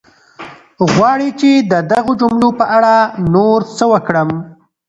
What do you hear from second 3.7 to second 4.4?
څه وکړم؟